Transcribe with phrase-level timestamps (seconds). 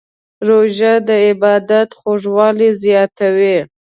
[0.47, 3.57] روژه د عبادت خوږوالی زیاتوي.